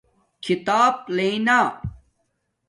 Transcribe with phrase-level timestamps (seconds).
[0.43, 1.59] کھیتاپ لݵنا